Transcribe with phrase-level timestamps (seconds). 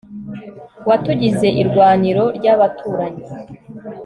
[0.87, 3.25] watugize irwaniro ry'abaturanyi